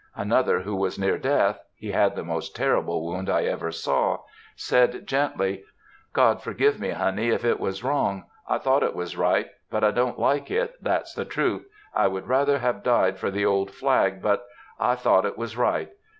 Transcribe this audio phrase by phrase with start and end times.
[0.15, 5.63] Another, who was near death,—he had the most terrible wound I ever saw,—said, gently:
[6.11, 8.23] "God forgive me, honey, if it was wrong.
[8.49, 11.67] I thought it was right, but I don't like it, that's the truth.
[11.93, 15.91] I would rather have died for the old flag, but—I thought it was right.